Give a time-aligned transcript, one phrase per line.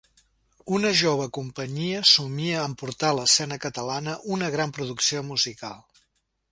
[0.77, 5.83] Una jove companyia somia amb portar a l’escena catalana una gran producció musical.